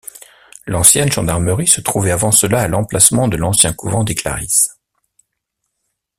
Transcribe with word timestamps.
L'ancienne 0.65 1.11
gendarmerie 1.11 1.67
se 1.67 1.79
trouvait 1.79 2.09
avant 2.09 2.31
cela 2.31 2.61
à 2.61 2.67
l’emplacement 2.67 3.27
de 3.27 3.37
l'ancien 3.37 3.71
couvent 3.71 4.03
des 4.03 4.15
Clarisses. 4.15 4.79